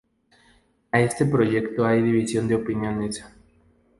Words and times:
A 0.91 0.99
este 0.99 1.25
respecto 1.25 1.85
hay 1.85 2.01
división 2.01 2.47
de 2.47 2.55
opiniones. 2.55 3.23